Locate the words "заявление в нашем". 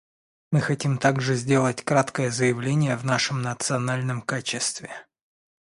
2.31-3.43